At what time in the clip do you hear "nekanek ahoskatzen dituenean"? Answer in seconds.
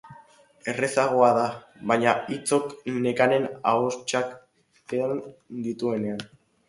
3.03-6.27